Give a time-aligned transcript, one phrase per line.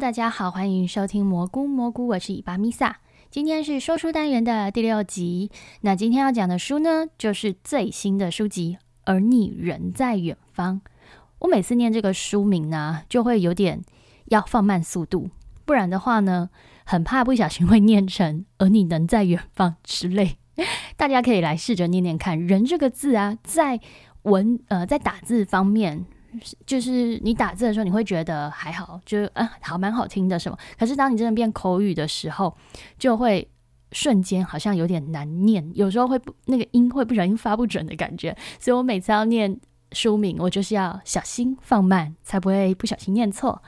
[0.00, 3.00] 大家好，欢迎收听蘑菇蘑菇，我是伊巴米萨。
[3.30, 5.50] 今天是说书单元的第六集。
[5.82, 10.80] 那今天要讲的书呢，就是最新的书籍《而你人在远方》。
[11.40, 13.82] 我每次念这个书名呢，就会有点
[14.28, 15.28] 要放慢速度，
[15.66, 16.48] 不然的话呢，
[16.86, 20.38] 很怕不小心会念成“而你能在远方”之类。
[20.96, 23.78] 大家可以来试着念念看，“人”这个字啊，在
[24.22, 26.06] 文呃在打字方面。
[26.64, 30.56] 就是你打字的时候，你会觉得还好，就啊好蛮好听的什么。
[30.78, 32.56] 可是当你真的变口语的时候，
[32.98, 33.48] 就会
[33.92, 38.36] 瞬间好像有点难念，有时候会不那个音会不小心发不准的感觉。
[38.60, 39.58] 所以我每次要念
[39.92, 43.60] 书名，我就是要小心放慢，才不会不小心念错，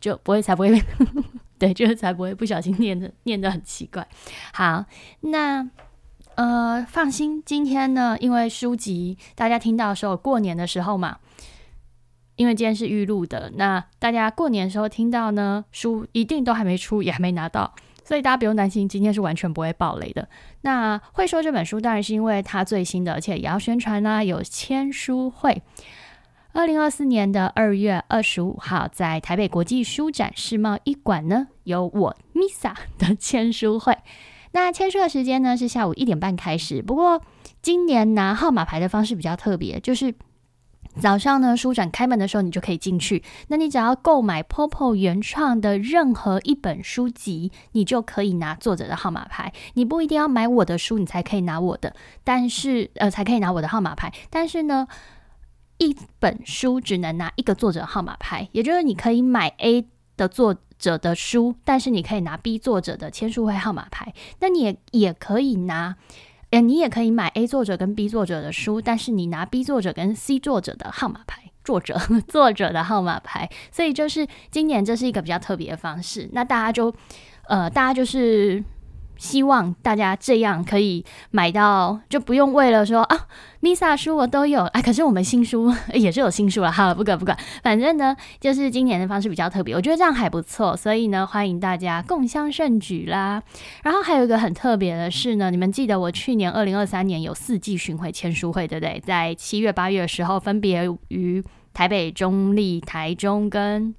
[0.00, 0.80] 就不会才不会
[1.58, 4.06] 对，就是才不会不小心念的念的很奇怪。
[4.52, 4.84] 好，
[5.22, 5.68] 那
[6.36, 11.18] 呃放心，今天呢，因为书籍大家听到的时候，过年的时候嘛。
[12.38, 17.74] 因为今天是预录的，那大家过年的时候听到呢，书一定都还没出，也还没拿到，
[18.04, 20.28] 所以大家不用担心，今天是完全不会爆雷的。
[20.60, 25.60] 那会说这本书，当然是因为它最新的，而且也要宣传啦，有签书会。
[26.52, 33.98] 二零二四年的二月二十五号，在台北国际书展世贸一馆呢，有我 Misa 的签书会。
[34.52, 37.20] 那签书的时间呢是下午一点半开始，不过
[37.60, 40.14] 今年拿号码牌的方式比较特别，就是。
[41.00, 43.22] 早上呢，书展开门的时候，你就可以进去。
[43.46, 49.52] 那你只要购买 Popo 原创的任何一本书籍，你就可以拿作者的号码牌。
[49.74, 54.12] 你不一定要买我的书，你才可以拿我的，但是呃，才可以拿我的号码牌。
[54.28, 54.88] 但是呢，
[55.78, 64.12] 一本书只能拿一个作者号码牌，也就是你可以买 A 的作者的书，但是你可以拿 B 作者的签书会号码牌。
[64.40, 65.96] 那你也也可以拿。
[66.50, 76.28] 哎，你也可以买 A 作者跟 B 作者的书，但是你拿 B 作者跟 C 作者的号码牌，作者 作者的号码牌，所以就是今年这是一个比较特别的方式。
[76.32, 76.94] 那大家就，
[77.48, 78.62] 呃，大家就是。
[79.18, 83.26] 希望大家这样可以买到，就不用为了说啊
[83.60, 93.42] ，Misa 书我都有哎，可是我们新书 也是有新书了哈，不管不管，反正呢，就是今年的方式比较特别，我觉得这样还不错，所以呢，欢迎大家共襄盛举啦。
[93.82, 99.02] 然后还有一个很特别的是呢，你们记得我去年二零二三年有四季巡回签书会，对不对？
[99.04, 101.42] 在七月八月的时候，分别于
[101.74, 103.94] 台北、中立、台中跟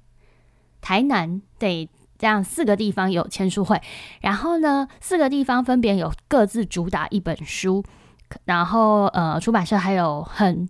[0.80, 1.88] 台南对。
[2.20, 3.80] 这样四个地方有签书会，
[4.20, 7.82] 然后呢，四个地方分别有各自主打一本书，
[8.44, 10.68] 然后呃，出版社还有很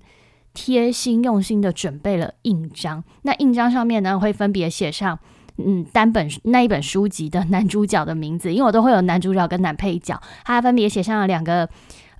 [0.54, 5.18] 贴心用心的准备了印章，那印章上面呢会分别写上
[5.58, 11.68] 嗯单本那一本书籍的男主角的名字，因为我都会有男主角跟男配角，他分别写上了两个。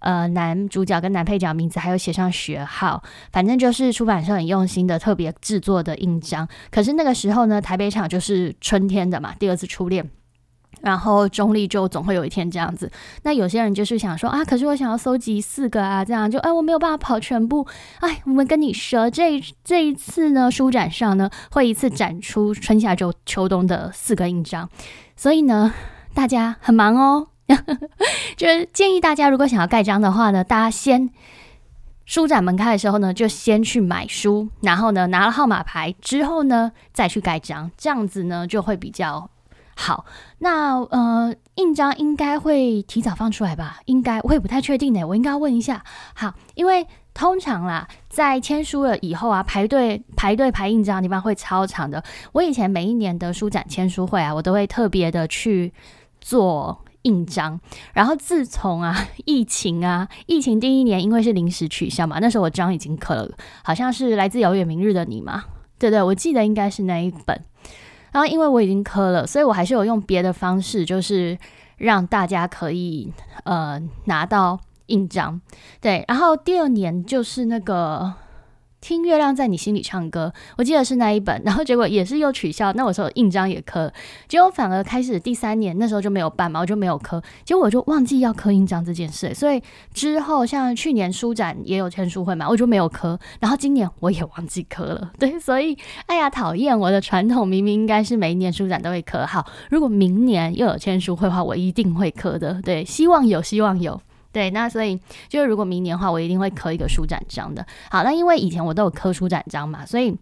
[0.00, 3.02] 呃，男主角跟男配角名字还有写上学号，
[3.32, 6.48] 反正就是出版社很用心的特别制作的印章。
[6.70, 10.10] 可是那个时候呢，台北场就是春天的嘛，第二次初恋，
[10.80, 12.90] 然后中立就总会有一天这样子。
[13.22, 17.66] 那有些人就是想说啊，可是我想要搜集四个啊，这样就哎我没有办法跑全部。
[18.00, 24.68] 哎，我们跟你说，这这一次呢，书展上呢会一次展出春夏秋秋冬的四个印章，
[25.16, 25.74] 所以呢，
[26.14, 27.26] 大家很忙哦。
[28.36, 31.10] 就是建议大家，如果想要盖章的话呢，大家先
[32.06, 39.30] 书展门开的时候呢，就先去买书，然后呢拿了号码牌之后呢，再去盖章，这样子呢就会比较
[39.76, 40.04] 好。
[40.38, 43.80] 那呃，印章应该会提早放出来吧？
[43.84, 45.84] 应该我也不太确定呢，我应该要问一下。
[46.14, 52.02] 好，因为通常啦，在签书了以后啊，排队排队排印章的地方会超长的。
[52.32, 55.72] 我以前每一年的书展签书会啊，我都会特别的去
[56.20, 56.84] 做。
[57.02, 57.58] 印章，
[57.92, 65.44] 然后自从啊 疫情啊疫情第一年，因为是临时取消嘛，那时候我章已经刻了，好像是来自遥远明日的你嘛，
[65.78, 67.44] 对对，我记得应该是那一本。
[68.12, 71.38] 然后因为我已经刻了，所以我还是有用别的方式，就是
[71.76, 73.12] 让大家可以
[73.44, 75.40] 呃拿到印章。
[75.80, 78.12] 对，然后第二年就是那个。
[78.80, 82.72] 听月亮在你心里唱歌，我记得是那一本，然后结果也是又取消。
[82.72, 83.92] 那我说印章也刻，
[84.26, 89.34] 结果反而开始第三年那时候就没有办嘛，我就没有刻，结果我就忘记要刻印章这件事。
[89.34, 89.62] 所以
[89.92, 95.12] 之后像去年书展也有签书会嘛，我就没有刻，然后今年我也忘记刻了。
[95.18, 95.76] 对，所以
[96.06, 99.46] 哎呀，讨厌我的传统，明明应该是每一年书展都会刻好。
[99.70, 102.60] 如果明年又有签书会的话，我一定会刻的。
[102.62, 104.00] 对，希望有，希望有。
[104.32, 104.98] 对，那所以
[105.28, 107.66] 就是如果明年的话，我一定会刻一个书展章的。
[107.90, 110.16] 好，那因为以前我都有刻书展章嘛，所以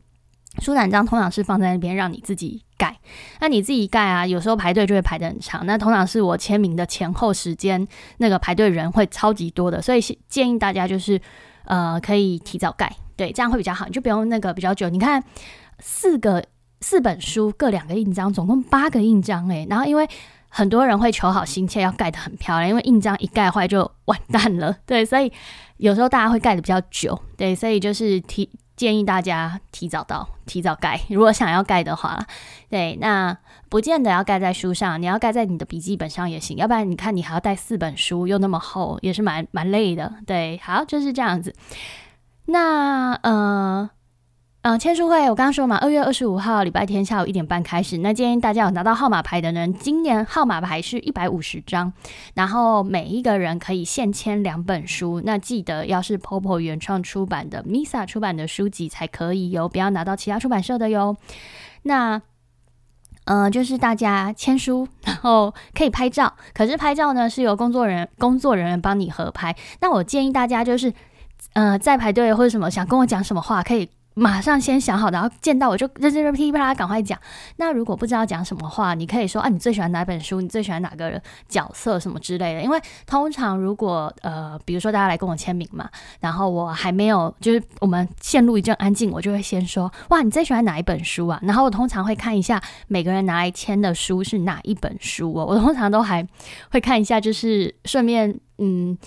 [0.61, 2.99] 书展章通常是放在那边让你自己盖。
[3.41, 5.67] 那你自己盖啊，有时候排队就会排得很长。
[5.67, 11.21] 那通常是我签名的前后时间，那个排队人会超级多的，所以建议大家就是
[11.65, 14.89] 呃可以提早盖，对，这样会比较好，你就不用那个比较久。
[14.89, 15.23] 你看
[15.81, 16.43] 四个
[16.81, 19.67] 四本书各两个印章，总共八个印章诶。
[19.69, 20.09] 然后因为
[20.49, 24.75] 很多人会求好心切，要盖得很漂亮，因为印章一盖坏就完蛋了。
[24.87, 25.33] 对，所以
[25.77, 27.19] 有时候大家会盖的比较久。
[27.37, 31.01] 对，所以就是提建议大家提早到，提早盖。
[31.09, 32.19] 如果想要盖的话，
[32.69, 33.37] 对，那
[33.69, 36.57] 不见得要盖在书上，你要盖在你的笔记本上也行。
[36.57, 40.13] 要不然你看你还要带四本书，又那么厚，也是蛮蛮累的。
[40.27, 41.55] 对，好，就是这样子。
[42.47, 43.91] 那呃。
[44.63, 47.99] 嗯，签书会我刚刚说嘛，二月二十五号礼拜天下午一点半开始。
[47.99, 51.93] 那建议大家有拿到号码牌的人，今年号码牌是一百五十张，
[52.35, 55.23] 然后每一个人可以现签两本书。
[55.25, 61.17] 那记得要是 Popo 原创出版的、Misa 出版的书籍才可以哟，不要拿到其他出版社的哟。
[61.85, 62.21] 那
[63.27, 69.55] 嗯，就是大家签书，然后可以拍照，可是拍照呢是由工作人工作人员帮你合拍。
[69.81, 70.93] 那我建议大家就是，
[71.53, 73.89] 呃，在排队或者什么想跟我讲什么话，可以。
[74.19, 77.19] 马上先想好，然后见到我就认真噼里啪啦赶快讲。
[77.57, 80.41] 那如果不知道讲什么话，你可以说啊，你最喜欢哪本书？
[80.41, 82.63] 你最喜欢哪个角色什么之类的。
[82.63, 85.89] 因为通常如果呃，比如说大家来跟我签名嘛，
[86.21, 91.39] 然后我还没有就是我们陷入一阵安静，我就会先说哇，你最喜欢哪一本书啊？
[91.43, 95.47] 然后我通常会看一下每个人拿来签的书是哪一本书哦。
[95.47, 96.27] 我通常都还
[96.71, 98.99] 会看一下，就是顺便嗯。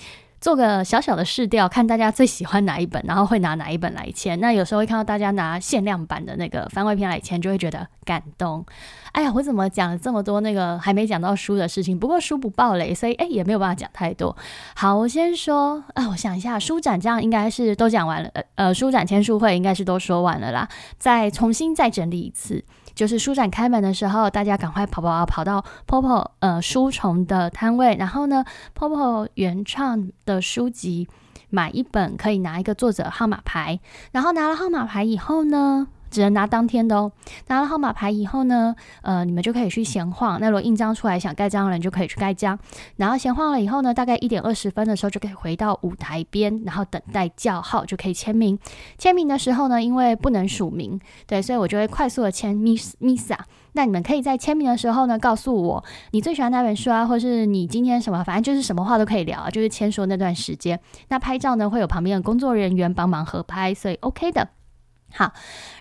[0.41, 4.39] 做个小小的试调，看大家最喜欢哪一本，然后会拿哪一本来签。
[4.39, 8.65] 那有时候会看到大家拿限量版的那个番外篇来签，就会觉得感动。
[9.11, 11.97] 哎呀，我怎么讲了这么多那个还没讲到书的事情？
[11.97, 14.35] 不过书不爆雷，所以哎也没有办法讲太多。
[14.75, 18.29] 好，我先说啊，我想一下，书展这样应该是都讲完了。
[18.33, 20.67] 呃呃，书展签书会应该是都说完了啦。
[20.97, 22.63] 再重新再整理一次。
[22.93, 28.43] 就是书展开门的时候，大家赶快跑跑跑到 Popo 呃书虫的摊位，然后呢
[28.77, 31.07] ，Popo 原创的书籍
[31.49, 33.79] 买一本可以拿一个作者号码牌，
[34.11, 35.88] 然后拿了号码牌以后呢。
[36.11, 37.11] 只能拿当天的哦。
[37.47, 40.39] 拿了号码牌以后呢，呃，你们就可以去闲晃。
[40.39, 42.59] 那如果印章出来想盖章的人就可以去盖章。
[42.97, 48.59] 然后闲晃了以后呢，大概一点二十分的时候就可以回到舞台边，然后等待叫号就可以签名。
[48.97, 53.37] 签名的时候呢，因为不能署名，对，所以我就会快速的签 Miss Missa。
[53.73, 60.77] 那你们可以在签名的时候呢，告诉我你最喜欢哪本书啊，或是你今天什么，反正就是什么话都可以聊啊，就是签书那段时间。
[61.07, 64.49] 那拍照呢，会有旁边的工作人员帮忙合拍，所以 OK 的。
[65.13, 65.31] 好，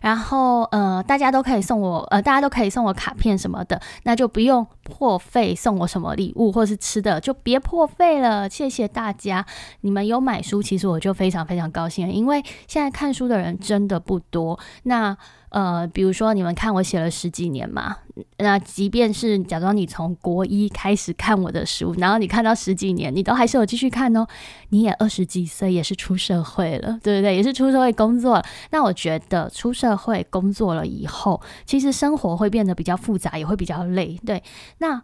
[0.00, 8.48] 然后呃，大家都可以送我，呃，大家都可以送我卡片什么的，那就不用破费送我什么礼物或是吃的，就别破费了。
[8.48, 9.44] 谢谢大家，
[9.82, 14.58] 你们有买书，其实我就非常非常高兴，因为现在看书的人真的不多。
[14.84, 15.16] 那
[15.50, 17.96] 呃，比如说你们看我写了十几年嘛，
[18.38, 24.26] 那即便是假装你从国一开始看我的书，然后你看到十几年，你都还是有继续看哦。
[24.70, 27.36] 你也二十几岁，也是出社会了，对不对？
[27.36, 28.42] 也是出社会工作。
[28.70, 34.18] 那我觉得出社会工作了以后，其实生活会变得比较复杂，也会比较累。
[34.24, 34.42] 对，
[34.78, 35.02] 那。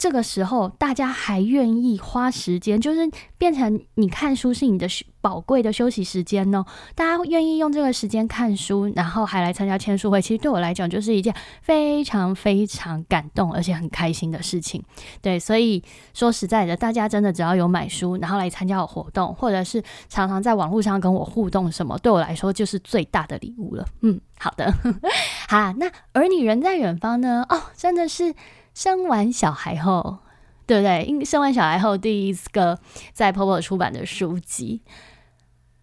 [0.00, 4.88] 这个时候，大家还愿意花时间，就是变成你看书是你的
[5.20, 6.64] 宝贵的休息时间呢。
[6.94, 14.82] 大家愿意用这个时间看书，然后还来参加签书会，其实对我来讲就是一件非常非常感动而且很开心的事情。
[15.20, 23.84] 对，所以说实在的，大家真的只要有买书，然后来参加我活动，或者是常常在网络上跟我互动，什么对我来说就是最大的礼物了。
[24.00, 24.72] 嗯，好的，
[25.46, 27.44] 好，那而你人在远方呢？
[27.50, 28.34] 哦，真的是。
[28.74, 30.18] 生完小孩后，
[30.66, 31.04] 对不对？
[31.04, 32.78] 因生完小孩后第一个
[33.12, 34.82] 在 POP 出版的书籍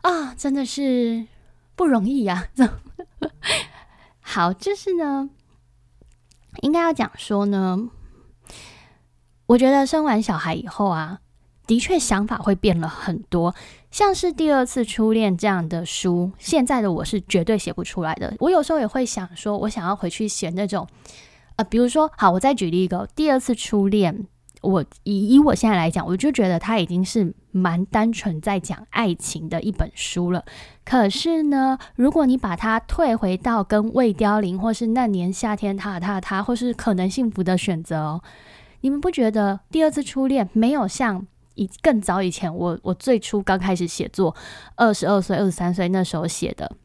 [0.01, 1.27] 啊，真的是
[1.75, 2.47] 不容易呀。
[4.21, 5.29] 好，就是呢，
[6.61, 7.89] 应该要讲说呢，
[9.47, 11.19] 我觉得生完小孩以后啊，
[11.65, 13.53] 的确想法会变了很多。
[13.91, 18.33] 像是第二次初恋这样的书，现在的我是绝对写不出来的。
[18.39, 20.87] 我有时候也会想说，我想要回去写那种。
[21.57, 24.27] 呃，比如说，好，我再举例一个，第二次初恋，
[24.61, 30.45] 我以以我现在来讲，我就觉得它已经是蛮单纯在讲爱情的一本书了。
[30.85, 38.21] 可是呢，如果你把它退回到跟魏凋零，或是那年夏天他他他，或是可能幸福的选择哦，
[38.81, 44.35] 你们不觉得第二次初恋没有像以更早以前我我最初刚开始写作，
[44.75, 46.75] 二十二岁、二十三岁那时候写的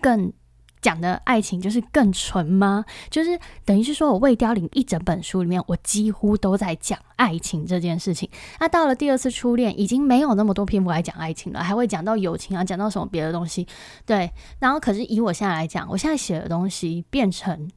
[0.00, 0.32] 更？
[0.80, 2.84] 讲的爱情就是更纯吗？
[3.10, 8.28] 就是等于是说我未凋零一整本书里面，我几乎都在讲爱情这件事情。
[8.60, 13.66] 那到了第二次初恋，已经没有那么多篇幅来讲爱情了，还会讲到友情啊，讲到什么别的东西。
[14.06, 17.68] 对，然后可是以我现在来讲，我现在写的东西变成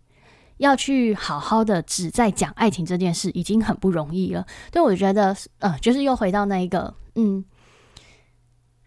[0.58, 4.46] 要去好好的只在讲爱情这件事，已经很不容易了。
[4.72, 7.43] 所以，我觉得呃，就是又回到那一个嗯。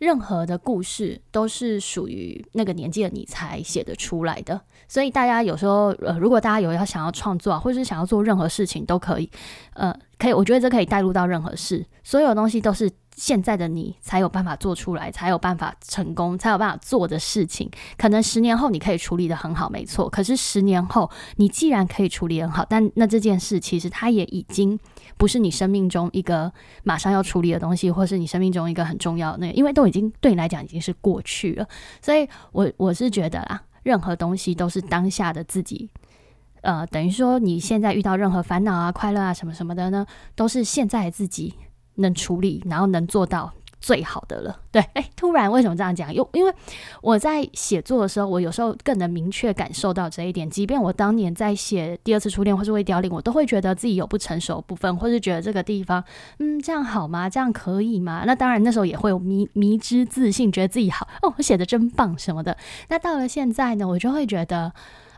[0.05, 9.31] 任何的故事都是属于那个年纪的你才写得出来的，所以大家有时候，呃，如果大家有要想要创作，或者是想要做任何事情，都可以，
[9.73, 17.71] 呃，可以，我觉得这可以带入到任何事，所有东西都是现在的你才有办法做出来，才有办法成功，才有办法做的事情。
[17.97, 20.11] 可能十年后你可以处理的很好，没错。
[20.11, 24.79] 可是十年后，你既然可以处理很好，但那这件事其实它也已经。
[25.17, 26.53] 不是你生命中一个
[26.83, 31.69] 马上要处理的东西，或是你生命中一个很重要的那，因为都已经对你来讲已经是过去了，
[32.03, 35.89] 所以我我是觉得啦，任何东西都是当下的自己，
[36.63, 41.55] 呃，等于说你现在遇到任何烦恼啊、快乐啊什么什么的呢，都是现在自己
[41.97, 43.53] 能处理，然后能做到。
[43.85, 46.13] 最好的了，对，哎，突然为什么这样讲？
[46.15, 46.51] 又因为
[47.03, 50.49] 我在写作的时候，我有时候更能明确感受到这一点。
[50.49, 56.03] 即便我当年在写第二次初恋或是未凋零，我都会觉得自己有不成熟部分，或是觉得这个地方，
[56.39, 57.29] 嗯，这样好吗？
[57.29, 58.23] 这样可以吗？
[58.25, 62.57] 那当然，那时候也会有迷迷之自信，觉得自己好哦，我写的真棒什么的。
[62.89, 64.73] 那到了现在呢，我就会觉得。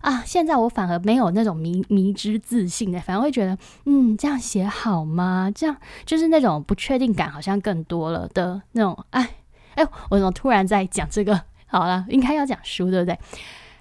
[0.07, 5.51] 啊，现在我反而没有那种迷迷之自信的，反而会觉得，嗯，这样写好吗？
[5.53, 8.97] 这样就是那种不确定感好像更多了的那种。
[9.11, 9.29] 哎，
[9.75, 11.43] 哎，我怎么突然在讲这个？
[11.67, 13.19] 好了，应该要讲书，对不对？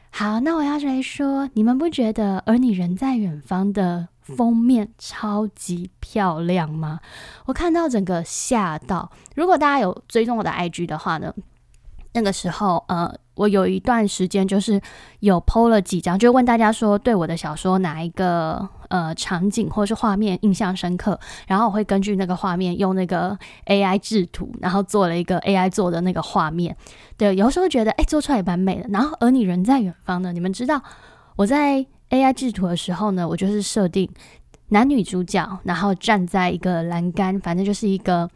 [0.10, 7.02] 好，那我要来说，你们不觉得《而你人在远方》的封面超级漂亮吗？
[7.46, 9.12] 我看到整个吓到。
[9.36, 11.32] 如果大家有追踪我的 IG 的话呢？
[12.14, 14.82] 那个时候，呃，我有一段时间就是
[15.20, 23.38] 有剖了几张，就问大家说对我的小说哪一个呃场景或是画面印象深刻，然后我会根据那个画面用那个
[23.68, 26.76] AI 制图，然后做了一个 AI 做的那个画面。
[27.18, 28.88] 对，有时候觉得哎做出来也蛮美的。
[28.90, 30.82] 然后而你人在远方呢，你们知道
[31.36, 34.10] 我在 AI 制图的时候呢，我就是设定
[34.70, 38.30] 男女主角，然后站在一个栏杆，反正就是一个。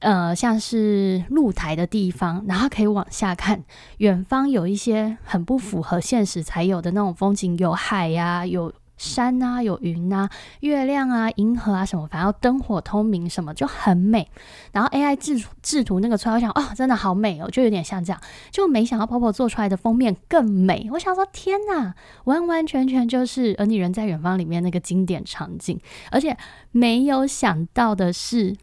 [0.00, 3.64] 呃，像是露台的地方，然后可以往下看，
[3.98, 10.28] 远方有一些很不符合现实才有的那种风景，有海呀，有山啊，有云啊，
[10.60, 14.30] 月亮啊，银河啊什么，反正灯火通明什么就很美。
[14.70, 18.20] 然后 AI 制制图那个出来，我想哦，真的好美哦，就有点像这样。
[18.50, 20.88] 就没想到 Popo 做出来的封面更美。
[20.92, 25.80] 我想说，天哪，完完全全就是《而你人在远方》里面那个经典场景。
[26.10, 26.36] 而且
[26.70, 28.56] 没有想到的是。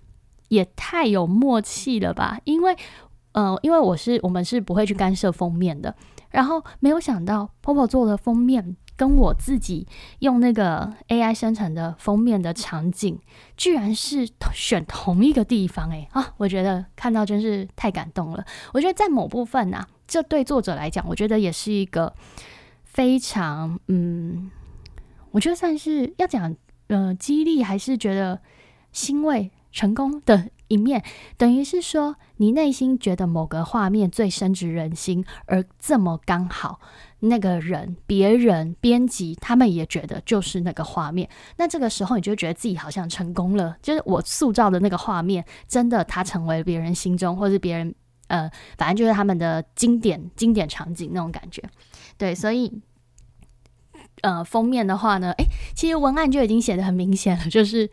[0.50, 2.40] 也太有默契了吧！
[2.44, 2.76] 因为，
[3.32, 5.96] 呃，因为我是我们是不会去干涉封面的。
[6.30, 9.88] 然后没有想到，Popo 做的封面跟我自己
[10.20, 13.20] 用那个 AI 生成的封面的场景，
[13.56, 15.92] 居然是选同一个地方！
[15.92, 18.44] 诶，啊，我觉得看到真是太感动了。
[18.74, 22.12] 我觉得在某部分呢，这对作者来讲，我觉得也是一个
[22.84, 24.50] 非常嗯，
[25.30, 26.56] 我觉得算是要讲
[26.88, 28.42] 呃激励，还是觉得
[28.92, 29.52] 欣慰。
[29.74, 31.04] 成功的一面，
[31.36, 36.80] 等于是说，你内心觉得某个画面最深植人心，而这么刚好，
[37.20, 41.28] 那个人、别人、编辑他们也觉得就是那个画面，
[41.58, 47.94] 那这个时候你就觉得自己好像成功了，就是我塑造的那个画面，真的它成为别人心中，或是别人
[48.28, 51.64] 呃，反正就是他们的经典经典场景那种感觉。
[52.16, 52.72] 对，所以
[54.22, 57.90] 呃，封面的话呢，诶，其实文案就已经写的很明显了，就是。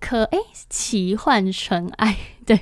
[0.00, 0.38] 可哎，
[0.68, 2.60] 奇幻纯爱，对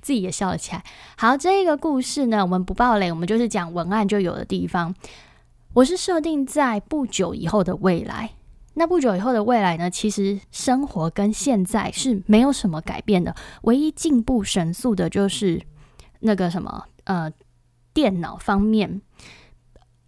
[0.00, 0.84] 自己也笑了起来。
[1.16, 4.94] 好，这个故事呢，我们不爆雷，我们就是讲文案就有的地方。
[5.74, 8.30] 我是设定在不久以后的未来。
[8.74, 15.60] 那不久以后的未来呢，其实生活跟现在是没有什么改变的，唯一进步神速的就是
[16.20, 17.30] 那个什么呃，
[17.92, 19.02] 电脑方面。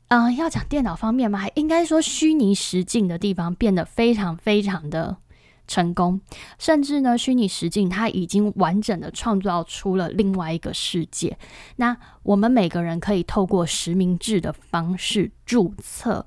[0.09, 1.39] 嗯，要讲电脑方面吗？
[1.39, 5.17] 还应该说虚拟实境的地方变得非常非常的。
[5.67, 6.21] 成功，
[6.59, 11.37] 甚至呢，虚拟实境它已经完整的创造出了另外一个世界。
[11.77, 16.25] 那我们每个人可以透过实名制的方式注册，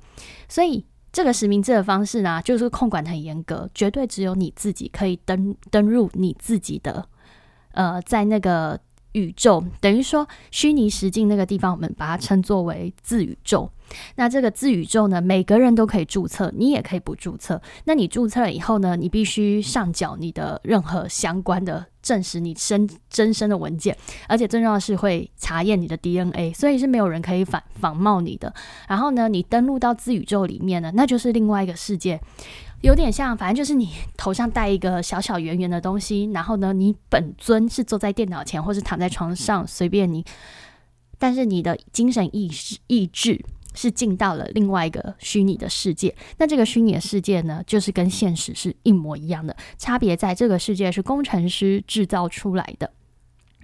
[0.48, 7.08] 所以这个实名制的方式呢，就是控管很严格，绝对只有你自己可以登登入你自己的，
[7.72, 8.80] 呃，在那个。
[9.18, 13.70] 宇宙等于说虚拟实境那个地方，我们把它称作为自宇宙。
[14.16, 17.62] 那这个自宇宙呢，每个人都可以注册，你也可以不注册。
[17.86, 23.98] 那你注册了以后呢，你必须上缴你的任何相关的证实你身真身的文件，
[24.28, 28.54] 而且最重要的是会查验你的 DNA，所以是没有人可以仿仿冒你的。
[28.90, 32.20] 然后呢，你登录到自宇宙里面呢，那就是另外一个世界。
[32.82, 40.24] 有点像，反正就是你头上戴一个小小圆圆的东西，然后呢，你本尊是坐在电脑前，或是躺在床上，随便你。
[41.18, 43.44] 但是你的精神意识意志
[43.74, 46.16] 是进到了另外一个虚拟的世界。
[46.38, 52.92] 那这个虚拟的世界呢，就是跟现实是一模一样的，差别在这个世界是工程师制造出来的。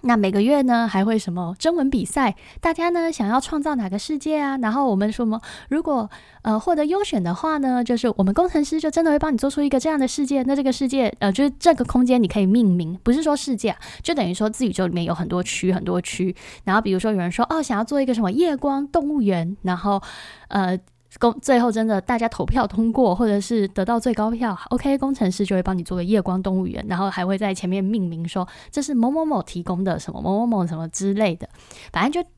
[0.05, 2.36] 那每个月呢，还会什么征文比赛？
[2.60, 4.57] 大家呢想要创造哪个世界啊？
[4.57, 5.39] 然后我们说么？
[5.69, 6.10] 如果
[6.41, 10.43] 呃获得优选的话呢，就是我们工程师就真的会帮你做出一个这样的世界。
[10.43, 16.36] 那这个世界呃，就是这个空间你可以命名，不是说世界，就等于说自宇宙里面有很多区很多区。
[16.65, 20.01] 然后比如说有人说哦，想要做一个什么夜光动物园，然后
[20.50, 20.77] 呃。
[21.20, 31.48] 工最后真的大家投票通过，或者是得到最高票，OK，工程师就会帮你做个夜光动物园，然后还会在前面命名说这是某某某提供的什么某某某什么之类的，
[31.91, 32.29] 反正就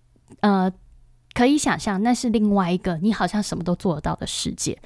[0.41, 0.71] 呃
[1.33, 4.77] 可以想象那是另外一个你好像什么都做得到的世界。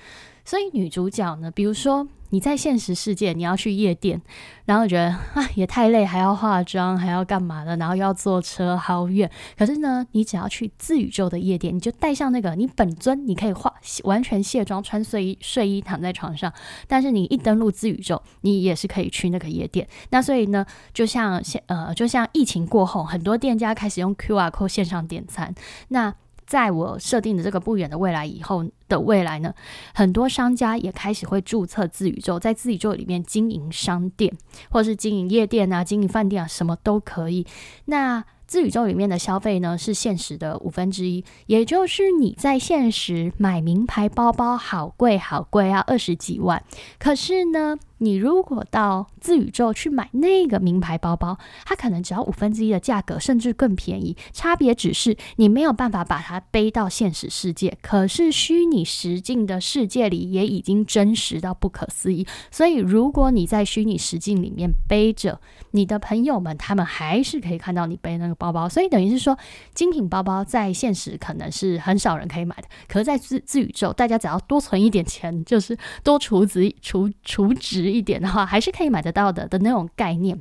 [0.49, 2.07] 所以女主角呢，比如说。
[2.31, 4.21] 你在现实世界，你要去夜店，
[4.65, 9.27] 然后觉得啊也太累，还要化妆，还要干嘛的，然后又要坐车好远。
[9.57, 16.53] 可是呢，你只要去自宇宙的夜店，你就带上那个你本尊，你可以化完全卸妆，穿睡衣睡衣躺在床上。
[16.87, 19.87] 但是你一登录自宇宙，你也是可以去那个夜店。
[20.11, 20.63] 那所以呢，
[20.93, 25.51] 就像现呃，就像疫情过后，很多店家开始用 QR code 线上点餐。
[25.87, 26.13] 那
[26.49, 29.53] 在我设定的这个不远的未来以后的未来呢，
[29.93, 34.35] 很多商家也开始会注册自宇宙，在自宇宙里面经营商店，
[34.71, 37.45] 或是经营夜店啊、经营饭店啊，什么都可以。
[37.85, 46.63] 那自宇宙里面的消费呢，是现实的五分之一，也就是你在现实买名牌包包，好贵好贵啊，二十几万。
[46.97, 54.17] 可是呢，你如果到自宇宙去买那个名牌包包，它可能只要五分之一的价格，甚至更便宜。
[54.33, 62.25] 差别只是你没有办法把它背到现实世界，可是虚拟实境的世界里也已经真实到不可思议。
[62.49, 65.39] 所以，如果你在虚拟实境里面背着
[65.71, 68.35] 你的朋友们，他们还是可以看到你背那个。
[68.39, 69.37] 包包，所以等于是说，
[69.73, 80.39] 精品包包在现实可能是很少人可以买的，可是，在自自宇宙，大家只要多存一点钱，就是多储值、储储值一点的话，还是可以买得到的的那种概念。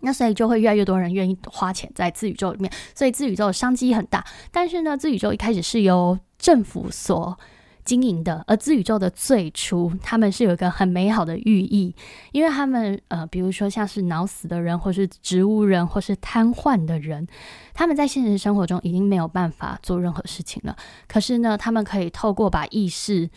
[0.00, 4.24] 那所以就会越来越多人愿意花钱在自宇宙里面，所以自宇宙的商机很大。
[4.50, 7.38] 但是呢，自宇宙一开始是由政府所。
[7.84, 11.94] 经营的，而自宇宙的最初，他们是有一个很美好的寓意，
[12.32, 17.26] 因为他们呃，比如说像是脑死的人，或是植物人，或是瘫痪的人，
[17.74, 20.74] 他们在现实生活中已经没有办法做任何事情了。
[21.06, 23.28] 可是呢，他们可以透过把意识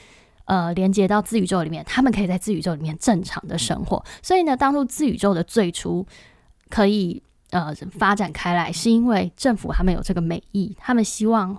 [0.47, 4.03] 呃连接到自宇宙里面，他们可以在自宇宙里面正常的生活。
[4.21, 6.05] 所以呢，当初自宇宙的最初
[6.69, 11.57] 可以呃发展开来，是因为政府他们有这个美意，他们希望。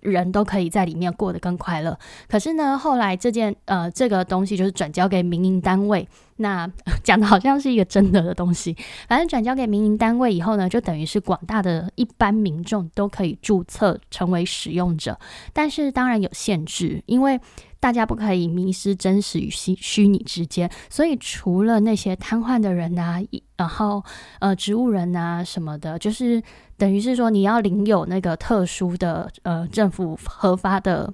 [0.00, 1.98] 人都可以在里面过得更快乐。
[2.28, 6.70] 可是呢，后来这件呃这个东西就是转交给民营单位，那
[7.02, 8.76] 讲的好像是一个真的的东西。
[9.08, 15.18] 反正转交给民营单位以后呢，就等于是广大的一般民众都可以注册成为使用者。
[15.52, 17.40] 但是当然有限制，因为
[17.80, 20.70] 大家不可以迷失真实与虚虚拟之间。
[20.88, 23.22] 所以除了那些瘫痪的人呐，
[23.56, 24.04] 然后
[24.40, 26.42] 呃植物人呐什么的，就是。
[26.78, 31.12] 等于是说，你要领有那个特殊的呃政府核发的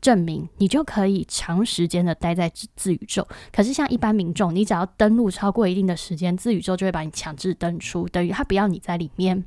[0.00, 3.26] 证明，你就可以长时间的待在自自宇宙。
[3.52, 9.44] 可是像一般民众，你只要登录超过一定的时间，自宇宙就会把你强制登出，等于他不要你在里面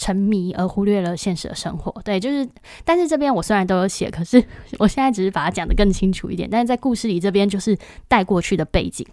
[0.00, 1.92] 沉迷而忽略了现实的生活。
[2.02, 2.48] 对，就是，
[2.86, 4.42] 但是这边我虽然都有写，可是
[4.80, 6.48] 我现在只是把它讲的更清楚一点。
[6.50, 7.76] 但是在故事里这边就是
[8.08, 9.06] 带过去的背景。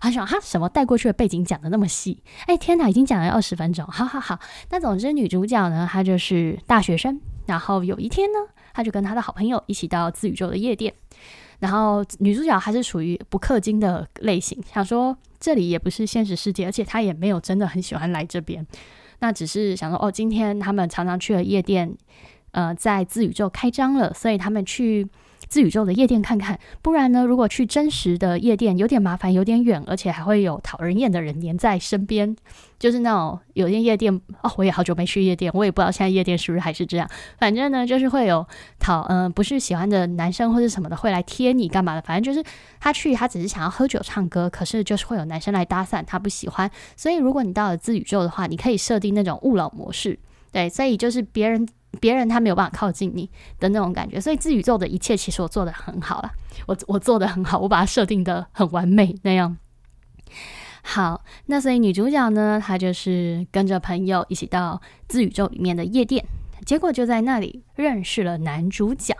[0.00, 2.22] 他说：“哈，什么带过去的背景讲的那么细？
[2.46, 4.38] 哎，天哪，已经讲了二十分钟，好好好。
[4.70, 7.20] 那总之，女主角呢，她就是大学生。
[7.46, 8.38] 然后有一天呢，
[8.72, 10.94] 她就跟她的好朋友一起到自宇宙的夜店。
[11.58, 18.66] 然后女主角还是属于不氪金的类型，想说这里也不是现实世界，而且她也没有真的很喜欢来这边。
[19.20, 21.96] 那只是想说，哦，今天他们常常去的夜店，
[22.50, 25.08] 呃，在自宇宙开张了，所以他们去。”
[25.48, 27.24] 自宇宙的夜店看看，不然呢？
[27.24, 32.36] 如果去真实的夜店有点麻烦，有点远，而且还会有讨人厌的人黏在身边。
[32.80, 34.12] 就是那种有些夜店
[34.42, 37.08] 哦，我也好久没去夜店，我也不知道现在夜店是不是还是这样。
[37.38, 38.44] 反正呢，就是会有
[38.80, 42.02] 讨嗯不是喜欢的男生或者什么的会来贴你干嘛的。
[42.02, 42.44] 反正就是
[42.80, 46.68] 他去，他只是想要喝酒唱歌，可是就是会有男生来搭讪，他不喜欢。
[46.96, 50.18] 所以如果你到了自宇宙的话，你可以设定那种勿扰模式。
[50.50, 51.68] 对，所以就是别人。
[52.00, 56.30] 别人他没有办法靠近你的那种感觉，所以自宇宙的一切其实我做的很好了，
[56.66, 59.56] 我我做的很好，我把它设定的很完美那样。
[60.82, 66.24] 好，那所以女主角呢，她就是跟着朋友一起到自宇宙里面的夜店，
[66.64, 69.14] 结果就在那里认识了男主角，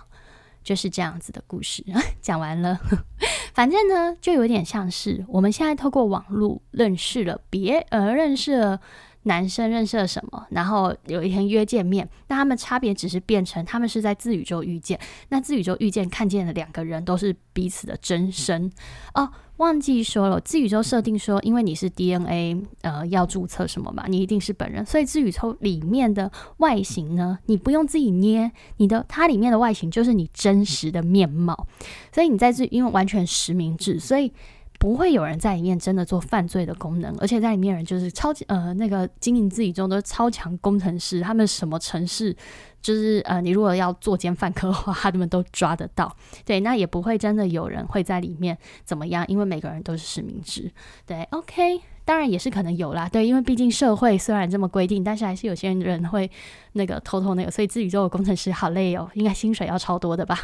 [0.64, 1.84] 就是这样子的故事。
[2.20, 2.78] 讲完了，
[3.54, 8.80] 反正呢，就有点像是我们现在透过网络认识了别呃认识了。
[9.24, 18.70] 男生认识了什么，然后有一天约见面，那他们差别只是变成他们是在自宇宙遇见，那自宇宙遇见看见的两个人都是彼此的真身
[19.14, 19.30] 哦。
[19.58, 31.66] 忘记说了，自宇宙设定说，因为你是 DNA，呃，要注册什么嘛，你一定是本人，所以自宇宙里面的外形呢，你不用自己捏，你的它里面的外形就是你真实的面貌，
[32.10, 34.32] 所以你在这因为完全实名制，所以。
[34.80, 42.34] 不会有人在里面真的做犯罪的功能，而且在里面人就是超级呃那个经营自己中都是超强工程师，他们什么城市
[42.80, 46.10] 就是呃你如果要作奸犯科的话，他们都抓得到。
[46.46, 50.72] 对，那也不会真的有人会在里面怎么样，因为每个人都是实名制。
[51.04, 53.06] 对，OK，当然也是可能有啦。
[53.06, 56.30] 对，因为毕竟社会虽然这么规定，但是还是有些人会
[56.72, 60.38] 那个偷偷那个，所以自己做工程师好累哦，应该薪水要超多的吧？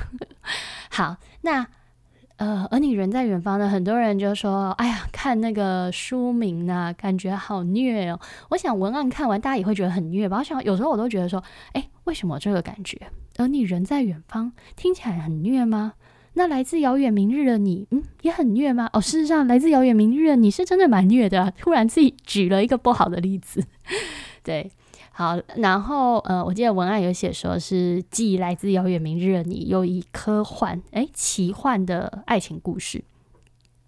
[0.92, 1.66] 好，那。
[2.38, 8.20] 呃，而你人在远方呢很多人就说：“哎呀，看那个书名呢，感觉好虐哦。”
[8.50, 10.38] 我想文案看完，大家也会觉得很虐吧？
[10.38, 13.00] 我想有时候我都觉得说：“哎，为什么这个感觉？
[13.38, 15.94] 而你人在远方，听起来很虐吗？
[16.34, 18.90] 那来自遥远明日的你，嗯，也很虐吗？
[18.92, 21.54] 哦，事实上，来自遥远明日的你是真的蛮虐的。
[21.58, 23.64] 突然自己举了一个不好的例子，
[24.44, 24.70] 对。”
[25.18, 33.02] 好，然后呃，我记得文案有写说是既来自遥远明日的你，又以科幻诶奇幻的爱情故事，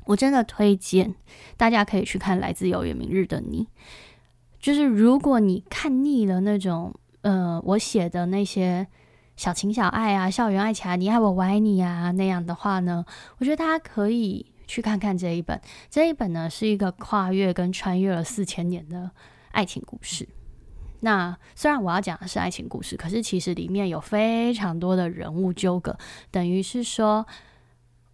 [0.07, 1.14] 我真的推荐
[1.59, 3.64] 大家可以去看《来自遥远明日的你》。
[4.59, 8.87] 就是如果你看腻了那种呃我写的那些
[9.37, 13.05] 小情小爱啊、校园爱情啊、你爱我我爱你啊那样的话呢，
[13.37, 15.61] 我觉得大家可以去看看这一本。
[15.91, 19.11] 这一本呢是一个跨越跟穿越了四千年的
[19.51, 20.27] 爱情故事。
[21.00, 25.96] 那虽然我要讲的是爱情故事，可是其实里面有非常多的人物纠葛，
[26.30, 27.26] 等于是说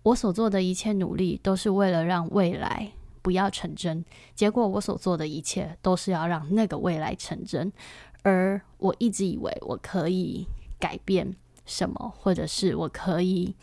[0.02, 2.92] 我所做的一切努力都是为了让未来
[3.22, 7.72] 不要成真，结果我所做的一切都是要让那个未来成真，
[8.22, 10.46] 而我一直以为我可以
[10.78, 13.54] 改变什么，或者是我可以。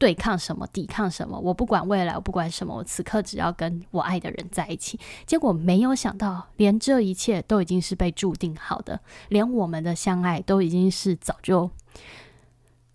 [0.00, 0.66] 对抗什么？
[0.72, 1.38] 抵抗什么？
[1.38, 4.98] 我不管未来，我不管什么，我此刻只要跟我爱的人在一起。
[5.26, 11.70] 结果没有想到，连这一切都已经是被注定好的，连我们的相爱都已经是早就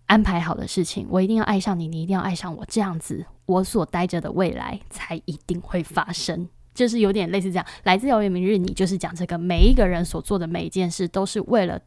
[0.06, 1.06] 安排好的事情。
[1.08, 6.48] 我一定要爱上你，你一定要爱上我，这样子我所待着的未来才一定会发生。
[6.74, 11.80] 就是有点类似这样，来自遥远明日，你就是讲这个，每一个人所做的每一件事，都是为了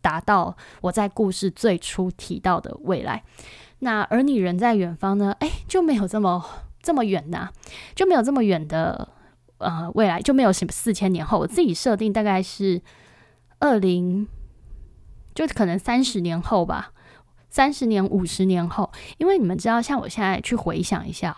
[0.00, 3.22] 达到我在故事最初提到的未来。
[3.84, 5.36] 那而你人在远方呢？
[5.40, 6.42] 哎，就没有这么
[6.82, 7.50] 这么远呐，
[7.94, 9.08] 就没有这么远的
[9.58, 11.38] 呃未来，就没有什么四千年后。
[11.38, 12.80] 我自己设定大概是
[13.58, 14.26] 二零，
[15.34, 16.92] 就可能三十年后吧，
[17.50, 18.90] 三十年、五十年后。
[19.18, 21.36] 因为你们知道，像我现在去回想一下，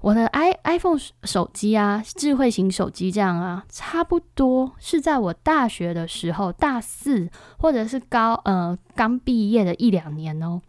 [0.00, 10.62] 我的 i iPhone 手机啊，智慧型手机这样啊，差不多是在我大学的时候，大四或者是高呃刚毕业的一两年哦。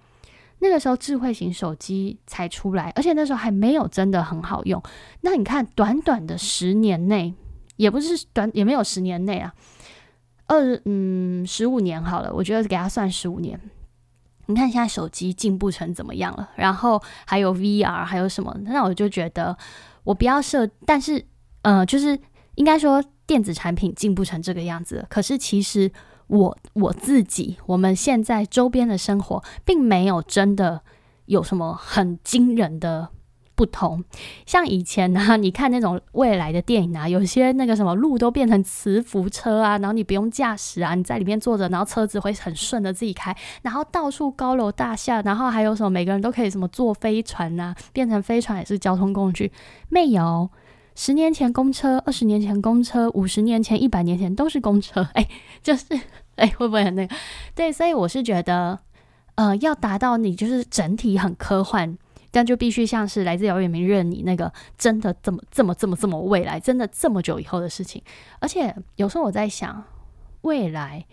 [0.60, 4.82] 那个时候智慧型手机才出来，而且那时候还没有真的很好用。
[5.22, 7.34] 那你看，短短的十年内，
[7.76, 9.54] 也不是短，也没有十年内啊，
[10.48, 13.60] 二嗯十五年好了，我觉得给他算十五年。
[14.48, 16.50] 你看现在手机进步成怎么样了？
[16.56, 18.58] 然后还有 VR，还有什么？
[18.64, 19.56] 那我就觉得
[20.04, 21.24] 我不要设，但是
[21.62, 22.20] 呃，就是
[22.56, 25.92] 应该说电子产品进步成这个样子，可是其实。
[26.28, 30.82] 我我自己，我们现在周边的生活，并没有真的
[31.26, 33.10] 有什么很惊人的
[33.56, 34.04] 不同。
[34.46, 49.52] 像以前呢， 你看那种未来的电影啊，有些那个什么路都变成磁浮车啊，然后你不用驾驶啊，你在里面坐着，然后车子会很顺的自己开，然后到处高楼大厦，然后还有什么每个人都可以什么坐飞船啊，变成飞船也是交通工具，
[49.90, 50.50] 没有。
[51.00, 55.08] 十年前公车，二十年前公车，五十年前、一百年前都是公车。
[55.14, 55.30] 哎，
[55.62, 55.86] 就是，
[56.38, 57.16] 哎，会不会很那个？
[57.54, 58.80] 对，所以我是觉得，
[59.36, 61.96] 呃，要达到你就是整体很科幻，
[62.32, 68.02] 但就必须像是来自遥远明日你那个真的这么这么这么这么未来，真的这么久以后的事情。
[68.40, 69.84] 而且有时候我在想，
[70.42, 71.06] 未来。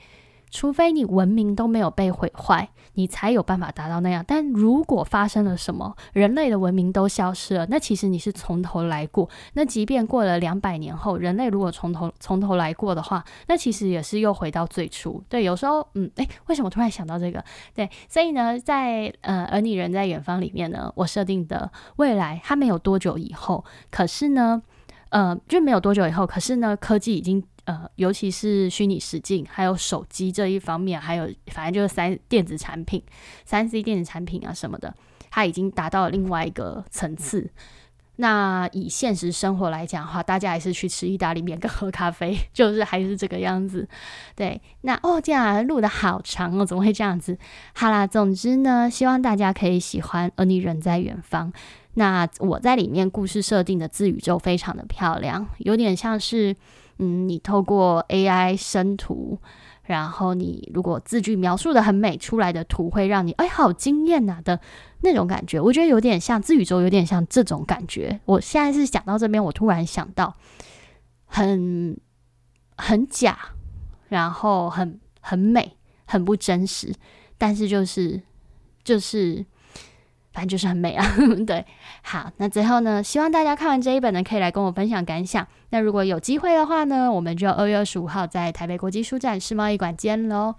[0.54, 4.24] 除非你文明都没有被毁坏，你才有办法达到那样。
[4.24, 9.28] 但如果发生了什么，人类的文明都消失了，那其实你是从头来过。
[9.54, 15.20] 那即便过了两百年后，人类如果从头从头来过的话，那其实也是又回到最初。
[15.28, 17.44] 对，有时候，嗯，诶，为什么突然想到这个？
[17.74, 24.62] 对，所以呢，在呃，而你人在远方里面呢，我设定的未来，它没有多久以后，可是呢，
[25.14, 27.42] 呃，就没有多久以后，可是呢，科技已经。
[27.66, 33.02] 呃，尤其是虚拟实境，还有手机这一方面，还有反正就是三电子产品、
[33.46, 34.94] 三 C 电子产品啊什么的，
[35.30, 37.50] 它已经达到了另外一个层次。
[38.16, 43.88] 那以现实生活来讲的话，大家还是去吃意大利面跟喝咖啡， 就是还是这个样子。
[44.36, 47.36] 对，那哦，这样录的好长哦，怎么会这样子？
[47.74, 51.52] 好啦，总之呢，希望大家可以喜欢，而你人在远方。
[51.94, 56.54] 那我在里面故事设定的自宇宙非常的漂亮，有点像是，
[56.98, 59.38] 嗯，你透过 AI 生图，
[59.84, 64.58] 然后你如果字句描述的很美，出来的图会让你哎好惊艳呐的
[65.00, 65.60] 那种感觉。
[65.60, 68.20] 我觉得有点像自宇宙，有点像这种感觉。
[68.24, 70.34] 我现在是讲到这边，我突然想到，
[71.26, 71.96] 很
[72.76, 73.38] 很假，
[74.08, 76.94] 然后很很美，很不真实，
[77.38, 78.20] 但是就是
[78.82, 79.44] 就是。
[80.34, 81.06] 反正就是很美啊，
[81.46, 81.64] 对，
[82.02, 85.46] 好，那最后呢，希望大家看完这一本呢，可以来跟我分享感想。
[85.70, 90.56] 那如果有机会的话呢，我们就二月二十五号在台北国际书展世贸易馆见喽。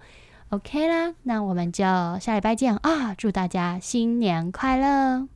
[0.48, 3.14] OK 啦，那我们就下礼拜见啊！
[3.18, 5.35] 祝大家新年快乐。